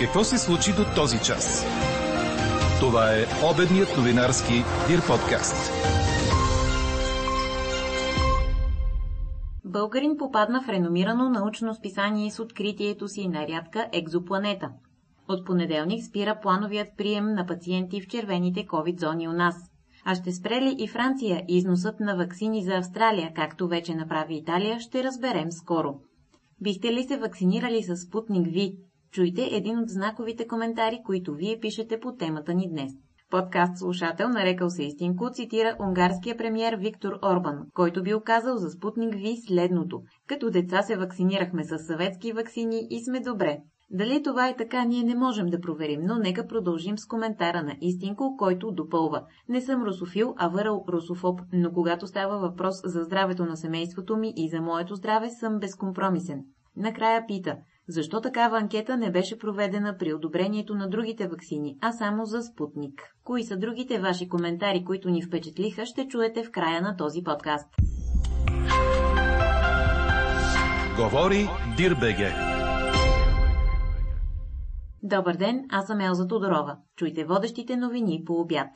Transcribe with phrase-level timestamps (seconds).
[0.00, 1.64] Какво се случи до този час?
[2.80, 4.54] Това е обедният новинарски
[4.88, 5.72] Дир подкаст.
[9.64, 14.70] Българин попадна в реномирано научно списание с откритието си на рядка екзопланета.
[15.28, 19.56] От понеделник спира плановият прием на пациенти в червените COVID зони у нас.
[20.04, 24.80] А ще спре ли и Франция износът на вакцини за Австралия, както вече направи Италия,
[24.80, 25.94] ще разберем скоро.
[26.60, 28.76] Бихте ли се вакцинирали с Спутник Ви?
[29.12, 32.92] Чуйте един от знаковите коментари, които вие пишете по темата ни днес.
[33.30, 39.14] Подкаст слушател, нарекал се истинко, цитира унгарския премьер Виктор Орбан, който би оказал за Спутник
[39.14, 40.02] Ви следното.
[40.26, 43.58] Като деца се вакцинирахме с съветски вакцини и сме добре.
[43.90, 47.76] Дали това е така, ние не можем да проверим, но нека продължим с коментара на
[47.80, 49.26] Истинко, който допълва.
[49.48, 54.32] Не съм русофил, а върл русофоб, но когато става въпрос за здравето на семейството ми
[54.36, 56.44] и за моето здраве, съм безкомпромисен.
[56.76, 57.56] Накрая пита,
[57.88, 63.14] защо такава анкета не беше проведена при одобрението на другите вакцини, а само за Спутник?
[63.24, 67.68] Кои са другите ваши коментари, които ни впечатлиха, ще чуете в края на този подкаст.
[70.96, 72.32] Говори Дирбеге.
[75.02, 76.76] Добър ден, аз съм Елза Тодорова.
[76.96, 78.68] Чуйте водещите новини по обяд.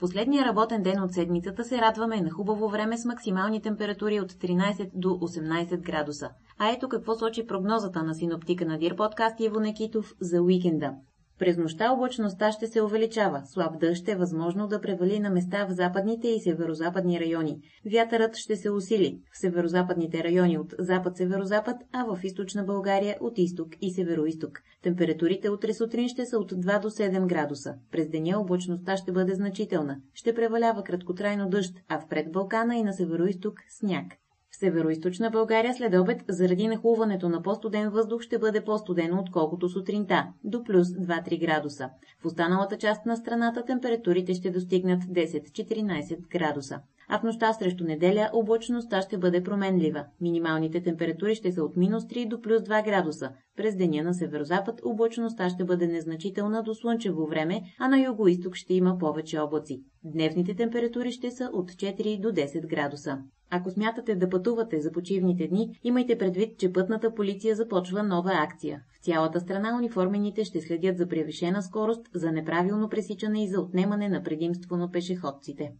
[0.00, 4.90] Последния работен ден от седмицата се радваме на хубаво време с максимални температури от 13
[4.94, 6.30] до 18 градуса.
[6.58, 10.92] А ето какво сочи прогнозата на синоптика на Дир подкаст Иво Некитов за уикенда.
[11.40, 15.72] През нощта облачността ще се увеличава, слаб дъжд е възможно да превали на места в
[15.72, 17.60] западните и северо-западни райони.
[17.92, 23.68] Вятърът ще се усили в северо-западните райони от запад-северо-запад, а в източна България от изток
[23.80, 24.62] и северо-исток.
[24.82, 27.74] Температурите утре сутрин ще са от 2 до 7 градуса.
[27.92, 29.96] През деня облачността ще бъде значителна.
[30.14, 34.19] Ще превалява краткотрайно дъжд, а в пред Балкана и на северо-исток сняг.
[34.60, 40.64] Североизточна България след обед, заради нахлуването на по-студен въздух, ще бъде по-студено, отколкото сутринта, до
[40.64, 41.90] плюс 2-3 градуса.
[42.22, 46.80] В останалата част на страната температурите ще достигнат 10-14 градуса.
[47.12, 50.04] А в нощта срещу неделя облачността ще бъде променлива.
[50.20, 53.30] Минималните температури ще са от минус 3 до плюс 2 градуса.
[53.56, 58.74] През деня на северозапад облачността ще бъде незначителна до слънчево време, а на юго-исток ще
[58.74, 59.82] има повече облаци.
[60.04, 63.18] Дневните температури ще са от 4 до 10 градуса.
[63.50, 68.82] Ако смятате да пътувате за почивните дни, имайте предвид, че пътната полиция започва нова акция.
[69.00, 74.08] В цялата страна униформените ще следят за превишена скорост, за неправилно пресичане и за отнемане
[74.08, 75.72] на предимство на пешеходците.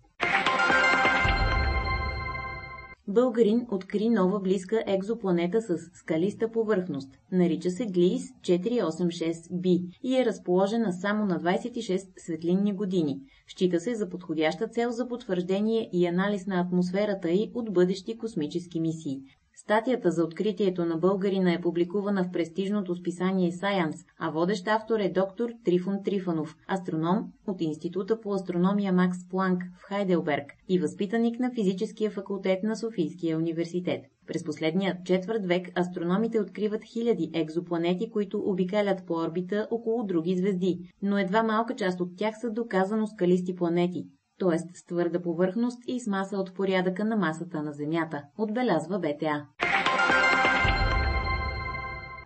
[3.08, 7.10] Българин откри нова близка екзопланета с скалиста повърхност.
[7.32, 13.20] Нарича се Глис 486b и е разположена само на 26 светлинни години.
[13.48, 18.80] Счита се за подходяща цел за потвърждение и анализ на атмосферата й от бъдещи космически
[18.80, 19.20] мисии.
[19.62, 25.08] Статията за откритието на българина е публикувана в престижното списание Science, а водещ автор е
[25.08, 31.50] доктор Трифон Трифанов, астроном от Института по астрономия Макс Планк в Хайделберг и възпитаник на
[31.54, 34.04] физическия факултет на Софийския университет.
[34.26, 40.78] През последния четвърт век астрономите откриват хиляди екзопланети, които обикалят по орбита около други звезди,
[41.02, 44.06] но едва малка част от тях са доказано скалисти планети
[44.40, 44.58] т.е.
[44.58, 49.46] с твърда повърхност и с маса от порядъка на масата на Земята, отбелязва БТА.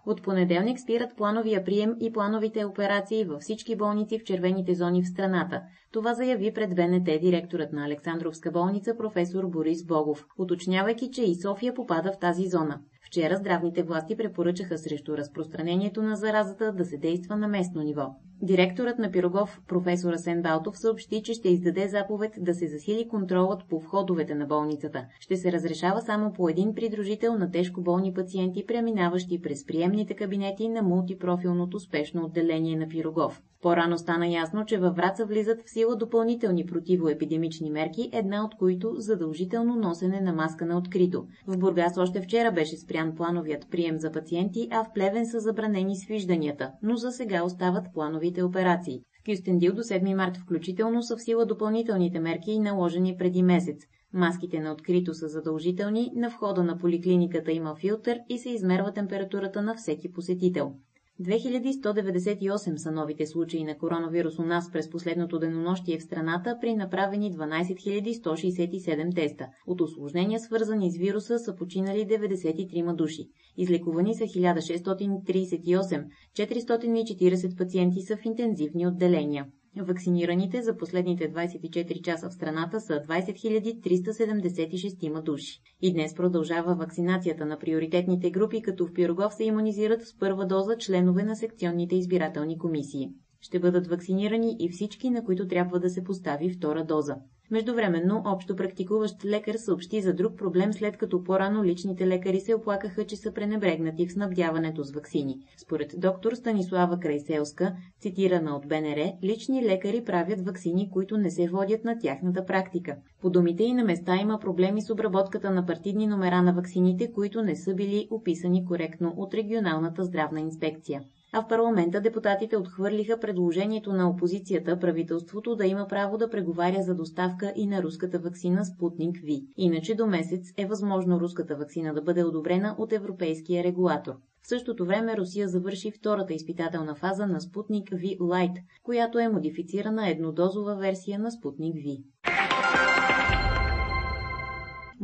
[0.06, 5.08] От понеделник спират плановия прием и плановите операции във всички болници в червените зони в
[5.08, 5.62] страната.
[5.92, 11.74] Това заяви пред БНТ директорът на Александровска болница професор Борис Богов, уточнявайки, че и София
[11.74, 12.80] попада в тази зона.
[13.14, 18.14] Вчера здравните власти препоръчаха срещу разпространението на заразата да се действа на местно ниво.
[18.42, 23.64] Директорът на Пирогов, професор Асен Балтов, съобщи, че ще издаде заповед да се засили контролът
[23.68, 25.06] по входовете на болницата.
[25.20, 30.68] Ще се разрешава само по един придружител на тежко болни пациенти, преминаващи през приемните кабинети
[30.68, 33.42] на мултипрофилното спешно отделение на Пирогов.
[33.62, 38.94] По-рано стана ясно, че във Враца влизат в сила допълнителни противоепидемични мерки, една от които
[38.96, 41.26] задължително носене на маска на открито.
[41.46, 45.96] В Бургас още вчера беше спрян плановият прием за пациенти, а в Плевен са забранени
[45.96, 49.00] свижданията, но за сега остават плановите операции.
[49.00, 53.78] В Кюстендил до 7 март включително са в сила допълнителните мерки, наложени преди месец.
[54.12, 59.62] Маските на открито са задължителни, на входа на поликлиниката има филтър и се измерва температурата
[59.62, 60.74] на всеки посетител.
[61.20, 67.32] 2198 са новите случаи на коронавирус у нас през последното денонощие в страната при направени
[67.32, 69.46] 12 167 теста.
[69.66, 73.28] От осложнения свързани с вируса са починали 93 души.
[73.56, 76.04] Излекувани са 1638,
[76.36, 79.46] 440 пациенти са в интензивни отделения.
[79.76, 85.60] Вакцинираните за последните 24 часа в страната са 20 376 души.
[85.82, 90.76] И днес продължава вакцинацията на приоритетните групи, като в Пирогов се иммунизират с първа доза
[90.78, 93.10] членове на секционните избирателни комисии.
[93.40, 97.16] Ще бъдат вакцинирани и всички, на които трябва да се постави втора доза.
[97.50, 103.06] Междувременно, общо практикуващ лекар съобщи за друг проблем, след като по-рано личните лекари се оплакаха,
[103.06, 105.36] че са пренебрегнати в снабдяването с вакцини.
[105.56, 111.84] Според доктор Станислава Крайселска, цитирана от БНР, лични лекари правят вакцини, които не се водят
[111.84, 112.96] на тяхната практика.
[113.20, 117.42] По думите и на места има проблеми с обработката на партидни номера на вакцините, които
[117.42, 121.02] не са били описани коректно от регионалната здравна инспекция
[121.36, 126.94] а в парламента депутатите отхвърлиха предложението на опозицията правителството да има право да преговаря за
[126.94, 129.46] доставка и на руската вакцина Спутник Ви.
[129.56, 134.14] Иначе до месец е възможно руската вакцина да бъде одобрена от европейския регулатор.
[134.42, 140.10] В същото време Русия завърши втората изпитателна фаза на Спутник V Lite, която е модифицирана
[140.10, 142.13] еднодозова версия на Спутник V.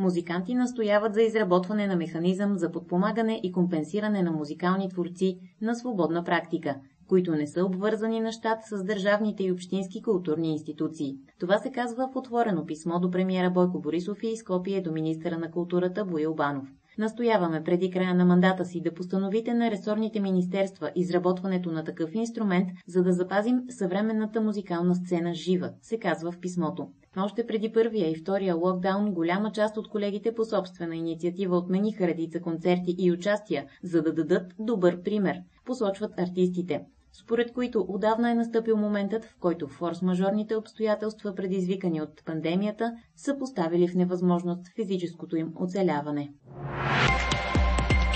[0.00, 6.24] Музиканти настояват за изработване на механизъм за подпомагане и компенсиране на музикални творци на свободна
[6.24, 6.76] практика,
[7.08, 11.16] които не са обвързани на щат с държавните и общински културни институции.
[11.40, 15.50] Това се казва в отворено писмо до премиера Бойко Борисов и изкопие до министъра на
[15.50, 16.68] културата Боил Банов.
[16.98, 22.68] Настояваме преди края на мандата си да постановите на ресорните министерства изработването на такъв инструмент,
[22.86, 26.88] за да запазим съвременната музикална сцена жива, се казва в писмото.
[27.16, 32.40] Още преди първия и втория локдаун голяма част от колегите по собствена инициатива отмениха редица
[32.40, 38.76] концерти и участия, за да дадат добър пример, посочват артистите според които отдавна е настъпил
[38.76, 46.32] моментът, в който форс-мажорните обстоятелства, предизвикани от пандемията, са поставили в невъзможност физическото им оцеляване.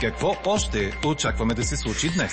[0.01, 2.33] Какво още очакваме да се случи днес?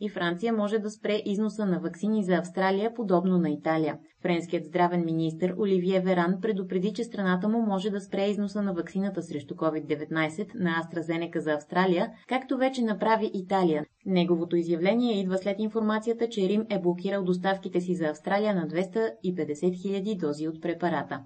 [0.00, 3.98] И Франция може да спре износа на вакцини за Австралия, подобно на Италия.
[4.22, 9.22] Френският здравен министр Оливие Веран предупреди, че страната му може да спре износа на вакцината
[9.22, 13.84] срещу COVID-19 на AstraZeneca за Австралия, както вече направи Италия.
[14.06, 19.12] Неговото изявление идва след информацията, че Рим е блокирал доставките си за Австралия на 250
[19.22, 21.20] 000 дози от препарата.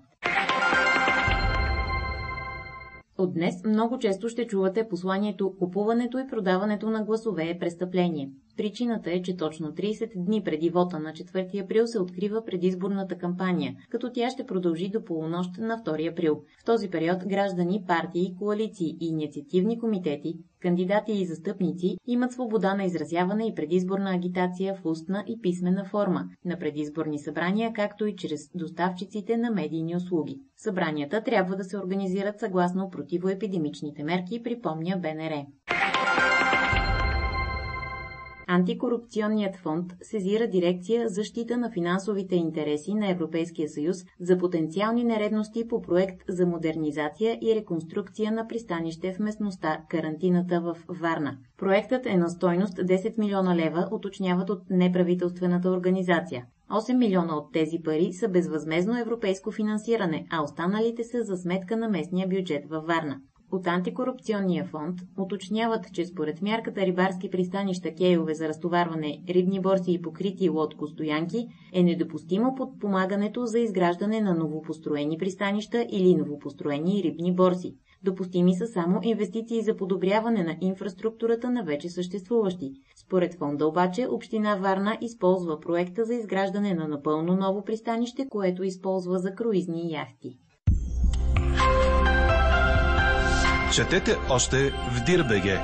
[3.18, 8.30] От днес много често ще чувате посланието «Купуването и продаването на гласове е престъпление».
[8.58, 13.76] Причината е, че точно 30 дни преди вота на 4 април се открива предизборната кампания,
[13.90, 16.42] като тя ще продължи до полунощ на 2 април.
[16.60, 22.84] В този период граждани, партии, коалиции и инициативни комитети, кандидати и застъпници имат свобода на
[22.84, 28.40] изразяване и предизборна агитация в устна и писмена форма, на предизборни събрания, както и чрез
[28.54, 30.40] доставчиците на медийни услуги.
[30.56, 35.46] Събранията трябва да се организират съгласно противоепидемичните мерки, припомня БНР.
[38.50, 45.82] Антикорупционният фонд сезира дирекция защита на финансовите интереси на Европейския съюз за потенциални нередности по
[45.82, 51.38] проект за модернизация и реконструкция на пристанище в местността Карантината в Варна.
[51.58, 56.46] Проектът е на стойност 10 милиона лева, уточняват от неправителствената организация.
[56.70, 61.88] 8 милиона от тези пари са безвъзмезно европейско финансиране, а останалите са за сметка на
[61.88, 63.20] местния бюджет във Варна.
[63.52, 70.02] От антикорупционния фонд уточняват, че според мярката рибарски пристанища кейове за разтоварване, рибни борси и
[70.02, 77.74] покрити лодко-стоянки е недопустимо подпомагането за изграждане на новопостроени пристанища или новопостроени рибни борси.
[78.02, 82.72] Допустими са само инвестиции за подобряване на инфраструктурата на вече съществуващи.
[82.96, 89.18] Според фонда обаче, Община Варна използва проекта за изграждане на напълно ново пристанище, което използва
[89.18, 90.38] за круизни яхти.
[93.78, 95.58] Четете още в Дирбеге.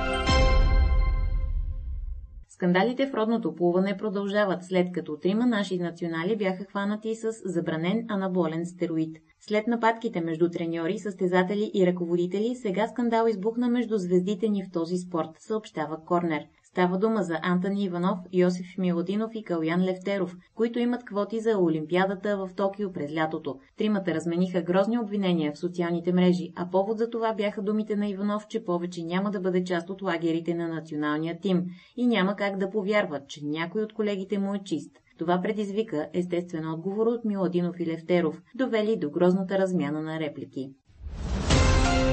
[2.49, 8.65] Скандалите в родното плуване продължават, след като трима наши национали бяха хванати с забранен анаболен
[8.65, 9.17] стероид.
[9.39, 14.97] След нападките между треньори, състезатели и ръководители, сега скандал избухна между звездите ни в този
[14.97, 16.43] спорт, съобщава Корнер.
[16.75, 22.37] Става дума за Антони Иванов, Йосиф Милодинов и Калян Левтеров, които имат квоти за Олимпиадата
[22.37, 23.55] в Токио през лятото.
[23.77, 28.47] Тримата размениха грозни обвинения в социалните мрежи, а повод за това бяха думите на Иванов,
[28.47, 31.63] че повече няма да бъде част от лагерите на националния тим
[31.97, 34.91] и няма как да повярват, че някой от колегите му е чист.
[35.19, 40.69] Това предизвика естествен отговор от Миладинов и Левтеров, довели до грозната размяна на реплики.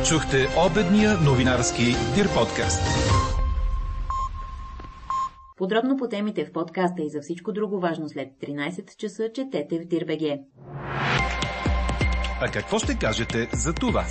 [0.09, 3.32] Чухте обедния новинарски Дир подкаст.
[5.63, 9.85] Подробно по темите в подкаста и за всичко друго важно след 13 часа четете в
[9.85, 10.41] Дирбеге.
[12.41, 14.05] А какво ще кажете за това?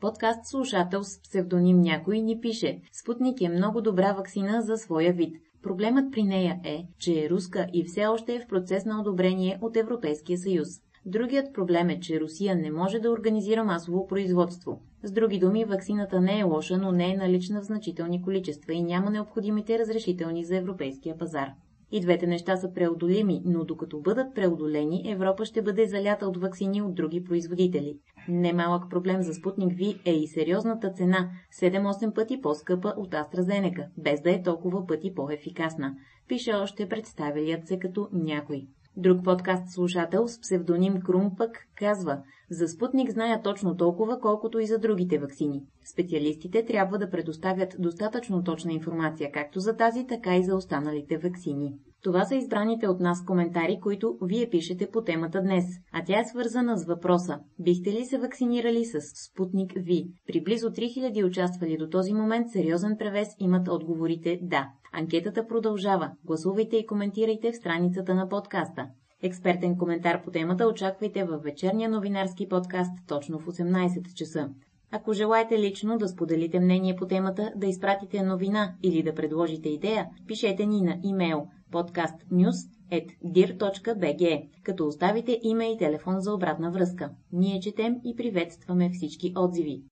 [0.00, 5.36] Подкаст слушател с псевдоним някой ни пише Спутник е много добра вакцина за своя вид.
[5.62, 9.58] Проблемът при нея е, че е руска и все още е в процес на одобрение
[9.62, 10.68] от Европейския съюз.
[11.06, 14.80] Другият проблем е, че Русия не може да организира масово производство.
[15.02, 18.82] С други думи, ваксината не е лоша, но не е налична в значителни количества и
[18.82, 21.48] няма необходимите разрешителни за европейския пазар.
[21.92, 26.82] И двете неща са преодолими, но докато бъдат преодолени, Европа ще бъде залята от вакцини
[26.82, 27.98] от други производители.
[28.28, 31.30] Немалък проблем за Спутник Ви е и сериозната цена–
[31.62, 35.94] 7-8 пъти по-скъпа от AstraZeneca, без да е толкова пъти по-ефикасна,
[36.28, 38.66] пише още представилият се като някой.
[38.96, 44.66] Друг подкаст слушател с псевдоним Крум пък казва, за Спутник зная точно толкова, колкото и
[44.66, 45.62] за другите вакцини.
[45.92, 51.74] Специалистите трябва да предоставят достатъчно точна информация, както за тази, така и за останалите вакцини.
[52.02, 56.24] Това са избраните от нас коментари, които вие пишете по темата днес, а тя е
[56.24, 60.06] свързана с въпроса Бихте ли се вакцинирали с Спутник Ви?
[60.26, 64.68] При близо 3000 участвали до този момент сериозен превес имат отговорите да.
[64.92, 66.10] Анкетата продължава.
[66.24, 68.86] Гласувайте и коментирайте в страницата на подкаста.
[69.22, 74.48] Експертен коментар по темата очаквайте във вечерния новинарски подкаст точно в 18 часа.
[74.92, 80.06] Ако желаете лично да споделите мнение по темата, да изпратите новина или да предложите идея,
[80.26, 87.10] пишете ни на имейл podcastnews.dir.bg, като оставите име и телефон за обратна връзка.
[87.32, 89.82] Ние четем и приветстваме всички отзиви.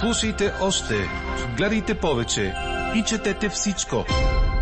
[0.00, 0.94] Слушайте още,
[1.56, 2.54] гледайте повече
[2.96, 3.96] и четете всичко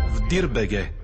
[0.09, 1.02] в Дирбеге.